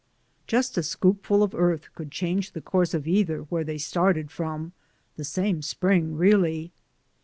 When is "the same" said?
5.15-5.61